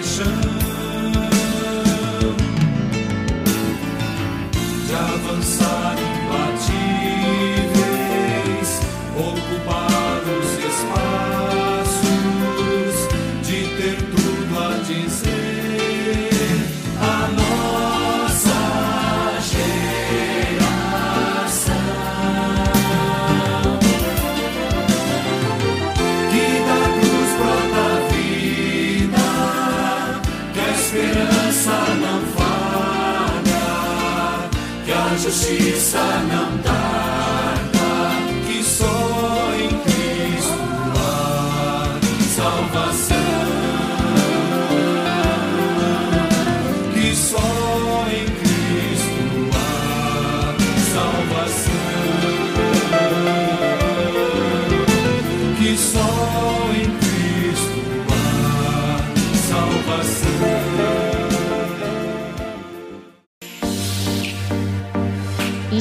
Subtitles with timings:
[0.00, 0.26] compaixão,
[4.86, 6.09] de avançar
[35.20, 35.98] que a justiça
[36.32, 36.59] não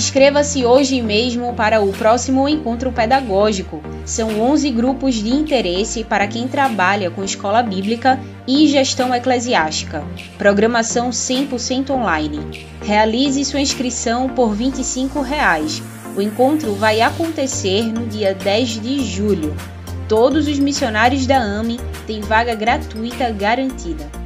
[0.09, 3.79] Inscreva-se hoje mesmo para o próximo encontro pedagógico.
[4.03, 10.03] São 11 grupos de interesse para quem trabalha com escola bíblica e gestão eclesiástica.
[10.35, 12.65] Programação 100% online.
[12.81, 15.79] Realize sua inscrição por 25 reais.
[16.17, 19.55] O encontro vai acontecer no dia 10 de julho.
[20.07, 24.18] Todos os missionários da AME têm vaga gratuita garantida.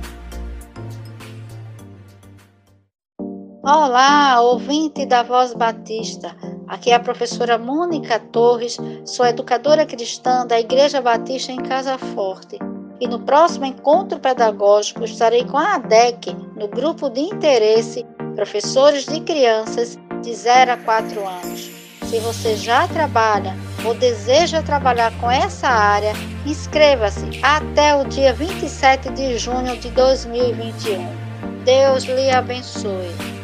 [3.66, 6.36] Olá, ouvinte da Voz Batista.
[6.68, 12.60] Aqui é a professora Mônica Torres, sou educadora cristã da Igreja Batista em Casa Forte.
[13.00, 19.22] E no próximo encontro pedagógico estarei com a ADEC, no grupo de interesse Professores de
[19.22, 21.72] Crianças de 0 a 4 anos.
[22.10, 26.12] Se você já trabalha ou deseja trabalhar com essa área,
[26.46, 31.64] inscreva-se até o dia 27 de junho de 2021.
[31.64, 33.43] Deus lhe abençoe.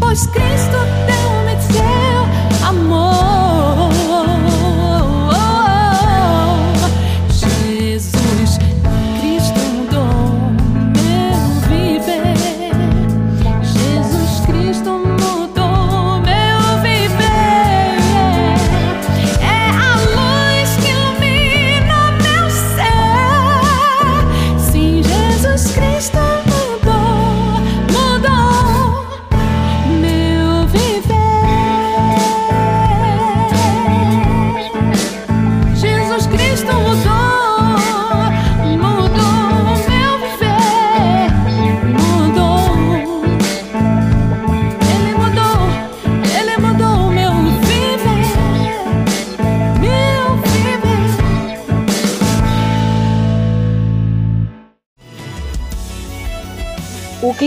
[0.00, 1.37] Pois Cristo deu-me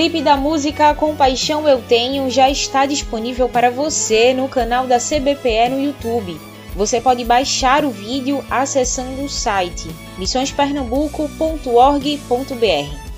[0.02, 5.70] clipe da música Compaixão Eu Tenho já está disponível para você no canal da CBPE
[5.70, 6.42] no YouTube.
[6.76, 9.88] Você pode baixar o vídeo acessando o site
[10.18, 13.12] missõespernambuco.org.br.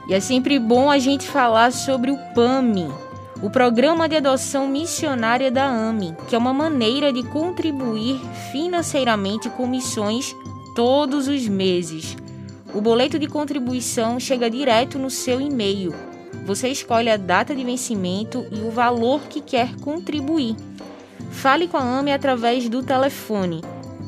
[0.08, 2.88] E é sempre bom a gente falar sobre o PAMI,
[3.44, 8.18] o Programa de Adoção Missionária da AMI, que é uma maneira de contribuir
[8.50, 10.34] financeiramente com missões
[10.74, 12.16] todos os meses.
[12.72, 15.94] O boleto de contribuição chega direto no seu e-mail.
[16.46, 20.56] Você escolhe a data de vencimento e o valor que quer contribuir.
[21.30, 23.60] Fale com a AME através do telefone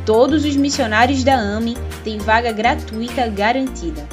[0.04, 4.04] Todos os missionários da AME têm vaga gratuita garantida.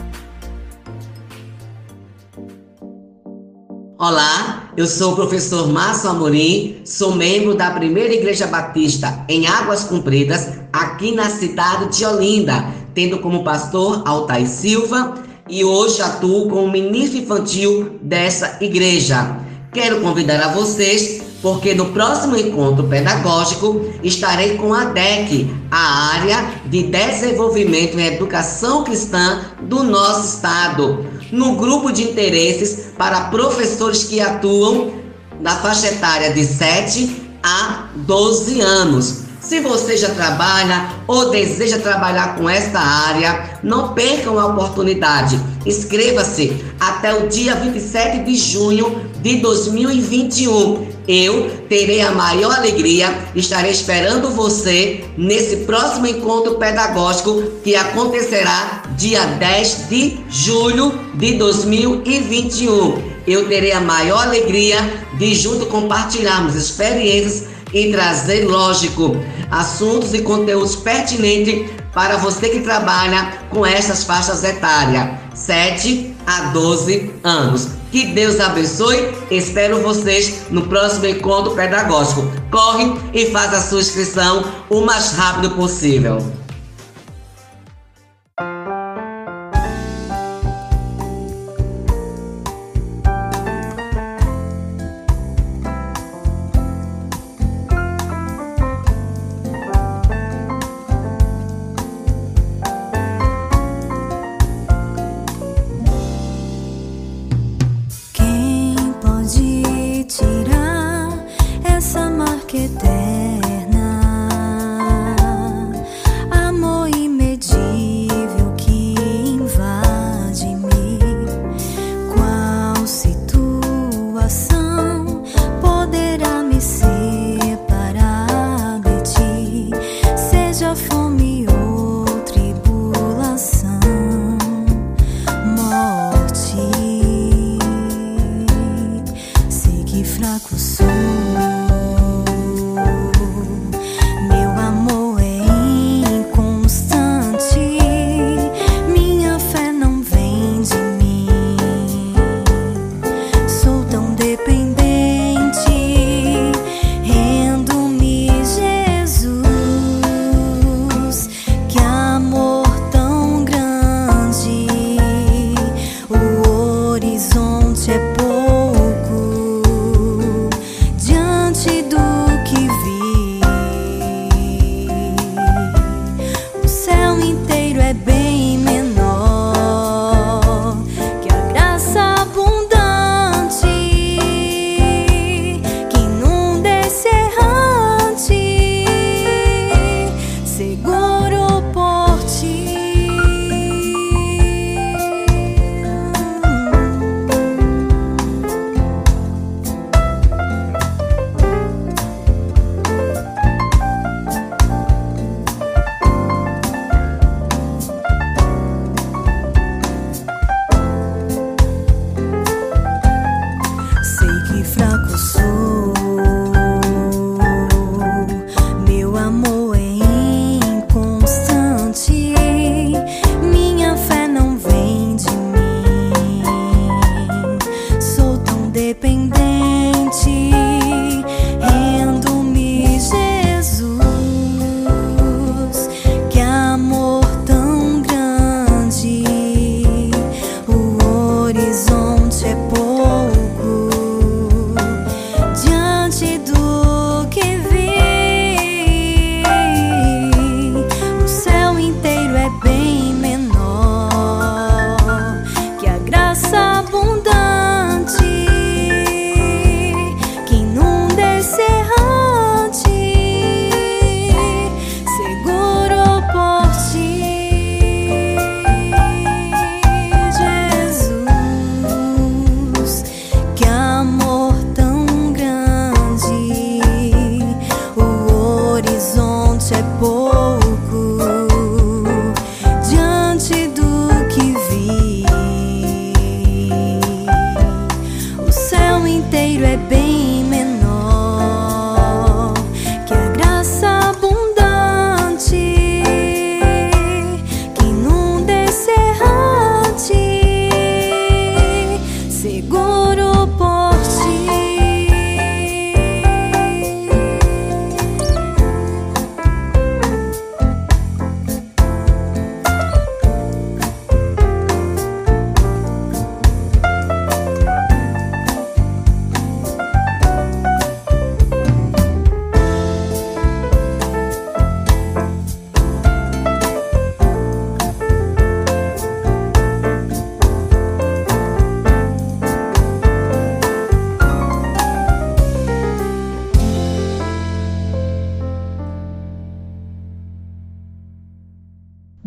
[3.98, 9.84] Olá, eu sou o professor Márcio Amorim, sou membro da Primeira Igreja Batista em Águas
[9.84, 15.15] Compridas, aqui na cidade de Olinda, tendo como pastor Altair Silva
[15.50, 19.39] e hoje atuo como ministro infantil dessa igreja.
[19.74, 26.51] Quero convidar a vocês porque no próximo encontro pedagógico estarei com a DEC, a área
[26.65, 34.19] de desenvolvimento em educação cristã do nosso estado, no grupo de interesses para professores que
[34.19, 34.93] atuam
[35.39, 39.29] na faixa etária de 7 a 12 anos.
[39.39, 45.39] Se você já trabalha ou deseja trabalhar com esta área, não percam a oportunidade.
[45.65, 50.98] Inscreva-se até o dia 27 de junho de 2021.
[51.11, 59.25] Eu terei a maior alegria, estarei esperando você nesse próximo encontro pedagógico que acontecerá dia
[59.25, 63.01] 10 de julho de 2021.
[63.25, 64.77] Eu terei a maior alegria
[65.17, 69.17] de junto compartilharmos experiências e trazer, lógico,
[69.49, 77.11] assuntos e conteúdos pertinentes para você que trabalha com essas faixas etárias, 7 a 12
[77.23, 77.78] anos.
[77.91, 79.13] Que Deus abençoe.
[79.31, 82.31] Espero vocês no próximo encontro pedagógico.
[82.51, 86.19] Corre e faz a sua inscrição o mais rápido possível.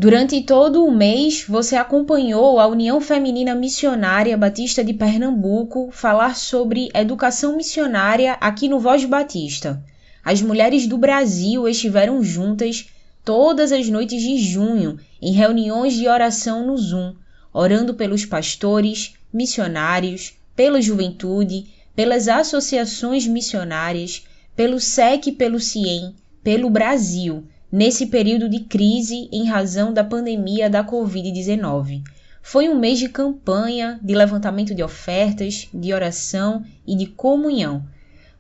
[0.03, 6.89] Durante todo o mês, você acompanhou a União Feminina Missionária Batista de Pernambuco falar sobre
[6.93, 9.81] educação missionária aqui no Voz Batista.
[10.25, 12.87] As mulheres do Brasil estiveram juntas
[13.25, 17.15] todas as noites de junho em reuniões de oração no Zoom,
[17.53, 24.25] orando pelos pastores, missionários, pela juventude, pelas associações missionárias,
[24.57, 26.13] pelo SEC e pelo CIEM,
[26.43, 32.03] pelo Brasil nesse período de crise em razão da pandemia da Covid-19.
[32.43, 37.83] Foi um mês de campanha, de levantamento de ofertas, de oração e de comunhão.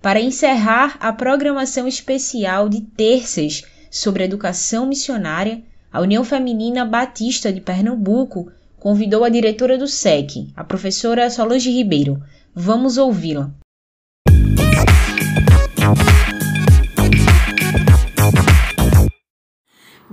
[0.02, 7.60] Para encerrar a programação especial de terças sobre educação missionária, a União Feminina Batista de
[7.60, 12.20] Pernambuco convidou a diretora do SEC, a professora Solange Ribeiro.
[12.54, 13.52] Vamos ouvi-la.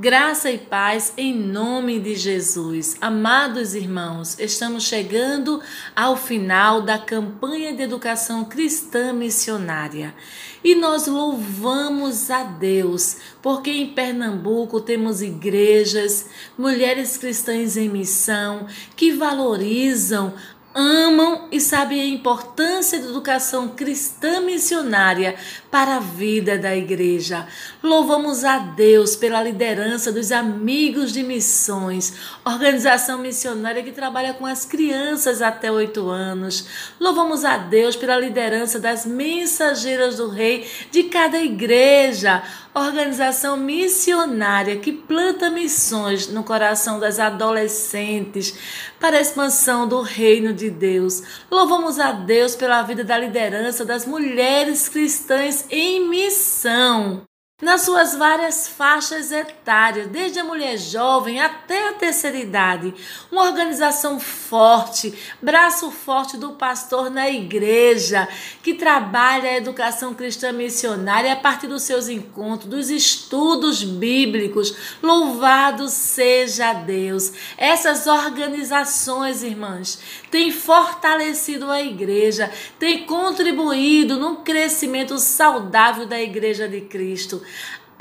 [0.02, 2.96] Graça e paz em nome de Jesus.
[3.02, 5.62] Amados irmãos, estamos chegando
[5.94, 10.16] ao final da campanha de educação cristã missionária.
[10.64, 19.12] E nós louvamos a Deus, porque em Pernambuco temos igrejas, mulheres cristãs em missão, que
[19.12, 20.34] valorizam
[20.74, 25.36] amam e sabem a importância da educação cristã missionária
[25.72, 27.48] para a vida da igreja.
[27.82, 34.66] Louvamos a Deus pela liderança dos Amigos de Missões, organização missionária que trabalha com as
[34.66, 36.66] crianças até oito anos.
[37.00, 42.42] Louvamos a Deus pela liderança das Mensageiras do Rei de cada igreja,
[42.74, 48.54] organização missionária que planta missões no coração das adolescentes
[49.00, 51.24] para a expansão do reino de Deus.
[51.50, 57.28] Louvamos a Deus pela vida da liderança das mulheres cristãs em missão
[57.62, 62.94] nas suas várias faixas etárias, desde a mulher jovem até a terceira idade.
[63.30, 68.28] Uma organização forte, braço forte do pastor na igreja,
[68.64, 74.74] que trabalha a educação cristã missionária a partir dos seus encontros, dos estudos bíblicos.
[75.04, 77.34] Louvado seja Deus!
[77.58, 86.82] Essas organizações, irmãs, têm fortalecido a igreja, têm contribuído no crescimento saudável da igreja de
[86.82, 87.42] Cristo.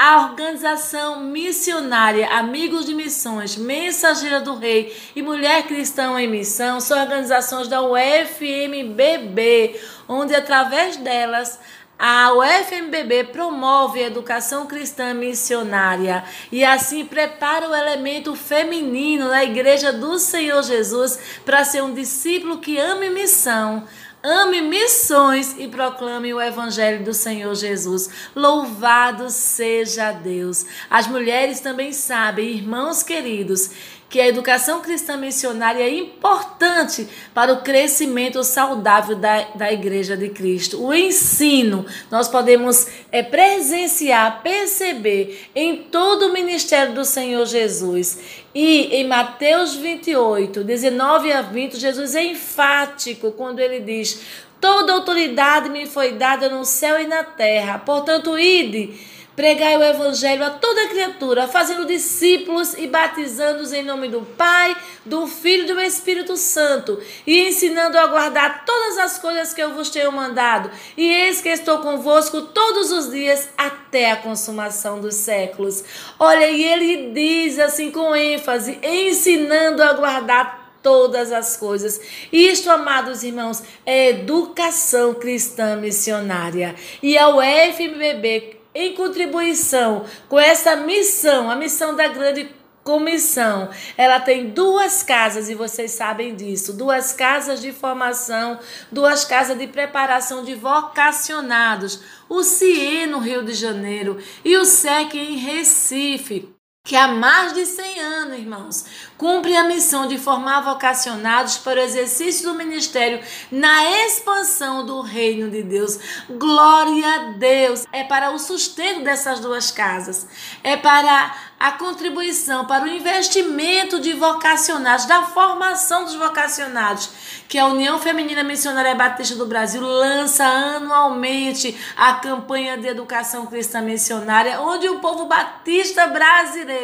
[0.01, 7.01] A organização missionária Amigos de Missões, Mensageira do Rei e Mulher Cristã em Missão são
[7.01, 9.75] organizações da UFMBB,
[10.09, 11.59] onde através delas
[11.99, 19.93] a UFMBB promove a educação cristã missionária e assim prepara o elemento feminino na Igreja
[19.93, 23.85] do Senhor Jesus para ser um discípulo que ame missão
[24.23, 28.11] ame missões e proclame o evangelho do Senhor Jesus.
[28.35, 30.67] Louvado seja Deus.
[30.91, 33.71] As mulheres também sabem, irmãos queridos,
[34.09, 40.31] que a educação cristã missionária é importante para o crescimento saudável da, da Igreja de
[40.31, 40.83] Cristo.
[40.83, 48.19] O ensino, nós podemos é, presenciar, perceber em todo o ministério do Senhor Jesus.
[48.55, 54.21] E em Mateus 28, 19 a 20, Jesus é enfático quando ele diz:
[54.59, 60.43] Toda autoridade me foi dada no céu e na terra, portanto, ide Pregai o evangelho
[60.43, 65.81] a toda criatura, fazendo discípulos e batizando-os em nome do Pai, do Filho e do
[65.81, 70.69] Espírito Santo, e ensinando a guardar todas as coisas que eu vos tenho mandado.
[70.97, 75.85] E eis que estou convosco todos os dias até a consumação dos séculos.
[76.19, 82.01] Olha, e ele diz assim com ênfase, ensinando a guardar todas as coisas.
[82.33, 86.75] Isto, amados irmãos, é educação cristã missionária.
[87.01, 92.49] E a UFMBB em contribuição com essa missão, a missão da grande
[92.85, 93.69] comissão.
[93.97, 98.59] Ela tem duas casas e vocês sabem disso, duas casas de formação,
[98.91, 102.01] duas casas de preparação de vocacionados.
[102.29, 106.58] O CIE no Rio de Janeiro e o SEC em Recife
[106.89, 108.85] que há mais de 100 anos, irmãos,
[109.19, 113.21] cumpre a missão de formar vocacionados para o exercício do ministério
[113.53, 115.99] na expansão do reino de Deus.
[116.31, 117.85] Glória a Deus!
[117.93, 120.27] É para o sustento dessas duas casas,
[120.65, 127.11] é para a contribuição, para o investimento de vocacionados, da formação dos vocacionados,
[127.49, 133.83] que a União Feminina Missionária Batista do Brasil lança anualmente a campanha de educação cristã
[133.83, 136.78] missionária, onde o povo batista brasileiro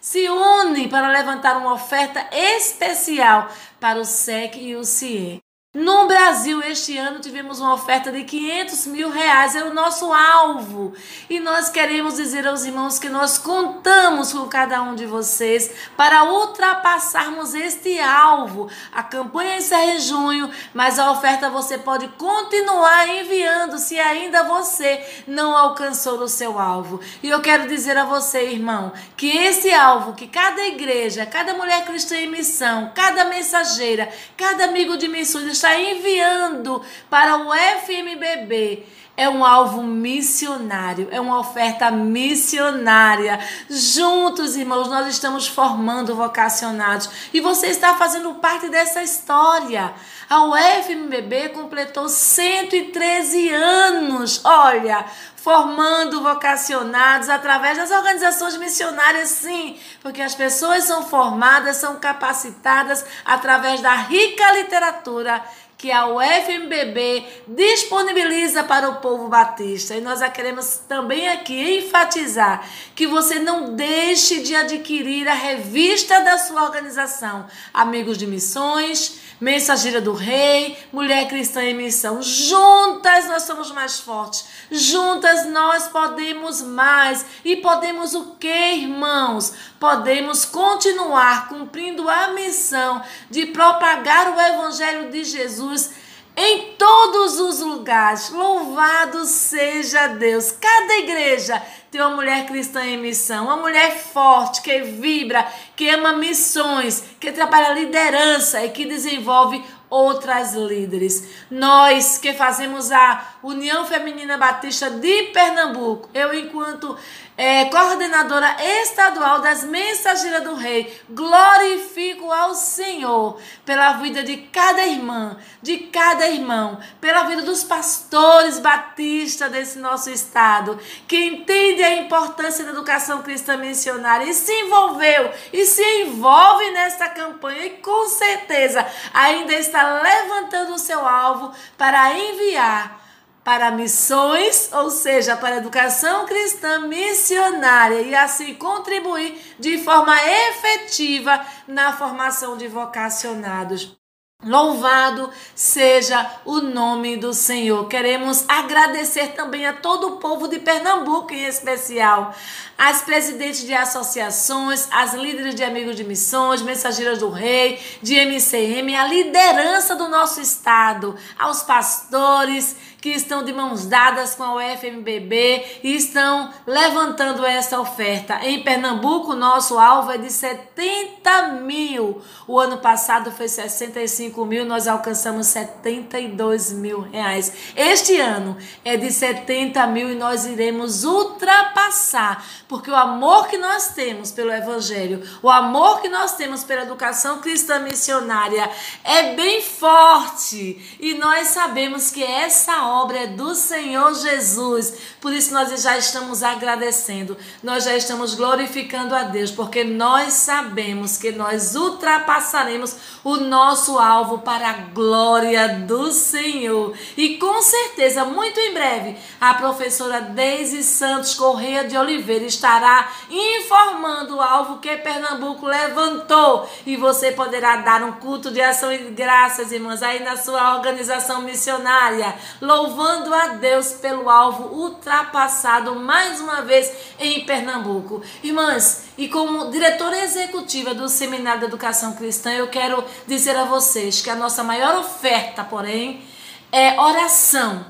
[0.00, 3.48] se une para levantar uma oferta especial
[3.80, 5.43] para o SEC e o CIE.
[5.74, 10.94] No Brasil, este ano, tivemos uma oferta de 500 mil reais, é o nosso alvo.
[11.28, 16.30] E nós queremos dizer aos irmãos que nós contamos com cada um de vocês para
[16.30, 18.70] ultrapassarmos este alvo.
[18.92, 25.04] A campanha encerra em junho, mas a oferta você pode continuar enviando se ainda você
[25.26, 27.00] não alcançou o seu alvo.
[27.20, 31.84] E eu quero dizer a você, irmão, que esse alvo que cada igreja, cada mulher
[31.84, 39.28] cristã em missão, cada mensageira, cada amigo de missões está enviando para o FMBB é
[39.28, 43.38] um alvo missionário, é uma oferta missionária.
[43.70, 49.94] Juntos, irmãos, nós estamos formando vocacionados e você está fazendo parte dessa história.
[50.28, 55.04] A UFMBB completou 113 anos, olha,
[55.36, 63.82] formando vocacionados através das organizações missionárias, sim, porque as pessoas são formadas, são capacitadas através
[63.82, 65.42] da rica literatura
[65.76, 69.94] que a UFMBB disponibiliza para o povo batista.
[69.94, 76.38] E nós queremos também aqui enfatizar que você não deixe de adquirir a revista da
[76.38, 82.22] sua organização, Amigos de Missões, Mensageira do Rei, Mulher Cristã em Missão.
[82.22, 84.46] Juntas nós somos mais fortes.
[84.70, 87.26] Juntas nós podemos mais.
[87.44, 89.52] E podemos o que, irmãos?
[89.80, 96.03] Podemos continuar cumprindo a missão de propagar o Evangelho de Jesus
[96.36, 98.30] em todos os lugares.
[98.30, 100.52] Louvado seja Deus.
[100.52, 106.14] Cada igreja tem uma mulher cristã em missão, uma mulher forte, que vibra, que ama
[106.14, 111.24] missões, que trabalha liderança e que desenvolve outras líderes.
[111.50, 116.96] Nós que fazemos a União Feminina Batista de Pernambuco, eu enquanto
[117.36, 125.36] é, coordenadora estadual das Mensageiras do Rei, glorifico ao Senhor pela vida de cada irmã,
[125.60, 132.64] de cada irmão, pela vida dos pastores batistas desse nosso estado, que entende a importância
[132.64, 138.86] da educação cristã missionária e se envolveu e se envolve nesta campanha e com certeza
[139.12, 143.03] ainda está levantando o seu alvo para enviar
[143.44, 150.16] para missões, ou seja, para educação cristã missionária e assim contribuir de forma
[150.48, 153.96] efetiva na formação de vocacionados.
[154.42, 157.88] Louvado seja o nome do Senhor.
[157.88, 162.34] Queremos agradecer também a todo o povo de Pernambuco, em especial,
[162.76, 168.94] as presidentes de associações, as líderes de amigos de missões, mensageiras do rei, de MCM,
[168.94, 175.80] a liderança do nosso estado, aos pastores que estão de mãos dadas com a UFMBB
[175.82, 178.40] e estão levantando essa oferta.
[178.42, 182.22] Em Pernambuco, nosso alvo é de 70 mil.
[182.48, 187.52] O ano passado foi 65 mil, nós alcançamos 72 mil reais.
[187.76, 193.88] Este ano é de 70 mil e nós iremos ultrapassar, porque o amor que nós
[193.88, 198.70] temos pelo Evangelho, o amor que nós temos pela educação cristã missionária
[199.04, 204.94] é bem forte e nós sabemos que essa obra é do Senhor Jesus.
[205.20, 211.16] Por isso nós já estamos agradecendo, nós já estamos glorificando a Deus, porque nós sabemos
[211.16, 216.94] que nós ultrapassaremos o nosso alvo para a glória do Senhor.
[217.16, 224.36] E com certeza, muito em breve, a professora Deise Santos Correia de Oliveira estará informando
[224.36, 226.68] o alvo que Pernambuco levantou.
[226.86, 231.42] E você poderá dar um culto de ação e graças, irmãs, aí na sua organização
[231.42, 232.34] missionária
[232.84, 238.22] louvando a Deus pelo alvo ultrapassado mais uma vez em Pernambuco.
[238.42, 244.20] Irmãs, e como diretora executiva do Seminário de Educação Cristã, eu quero dizer a vocês
[244.20, 246.22] que a nossa maior oferta, porém,
[246.70, 247.86] é oração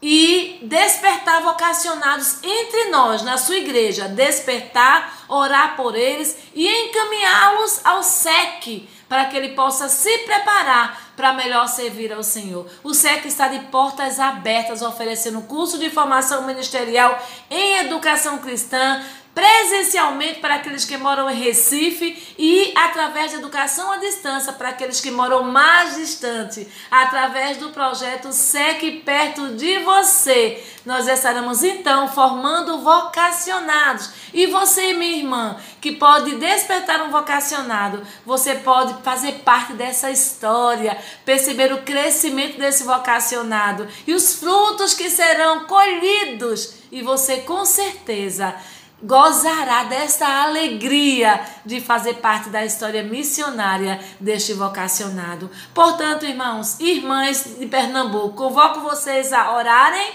[0.00, 4.06] e despertar vocacionados entre nós, na sua igreja.
[4.06, 11.32] Despertar, orar por eles e encaminhá-los ao SEC, para que ele possa se preparar para
[11.32, 12.66] melhor servir ao Senhor.
[12.82, 17.18] O SEC está de portas abertas, oferecendo curso de formação ministerial
[17.50, 19.02] em educação cristã,
[19.36, 24.98] presencialmente para aqueles que moram em Recife e através de educação à distância para aqueles
[24.98, 30.64] que moram mais distante, através do projeto SEC perto de você.
[30.86, 34.08] Nós estaremos então formando vocacionados.
[34.32, 40.96] E você, minha irmã, que pode despertar um vocacionado, você pode fazer parte dessa história,
[41.26, 46.76] perceber o crescimento desse vocacionado e os frutos que serão colhidos.
[46.90, 48.54] E você com certeza
[49.02, 55.50] gozará desta alegria de fazer parte da história missionária deste vocacionado.
[55.74, 60.12] Portanto, irmãos e irmãs de Pernambuco, convoco vocês a orarem,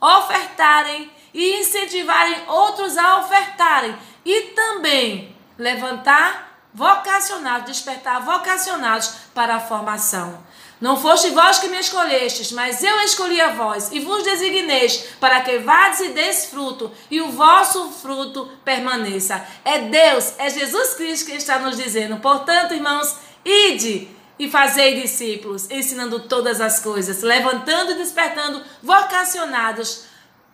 [0.00, 10.42] ofertarem e incentivarem outros a ofertarem e também levantar vocacionados, despertar vocacionados para a formação.
[10.84, 15.40] Não foste vós que me escolhestes, mas eu escolhi a vós, e vos designeis, para
[15.40, 19.42] que vades e deis fruto, e o vosso fruto permaneça.
[19.64, 22.18] É Deus, é Jesus Cristo que está nos dizendo.
[22.18, 30.04] Portanto, irmãos, ide e fazei discípulos, ensinando todas as coisas, levantando e despertando vocacionados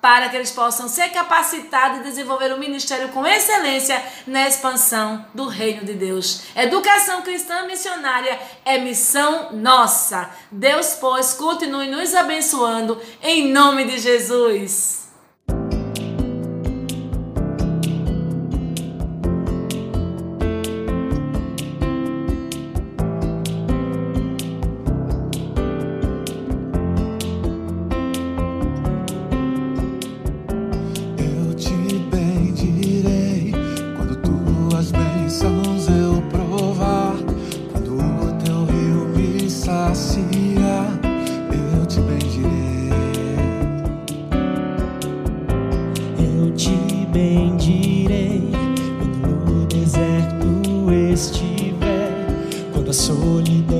[0.00, 5.46] para que eles possam ser capacitados e desenvolver o ministério com excelência na expansão do
[5.46, 6.42] reino de Deus.
[6.56, 10.30] Educação cristã missionária é missão nossa.
[10.50, 14.99] Deus, pois, continue nos abençoando em nome de Jesus.
[53.10, 53.79] solidão.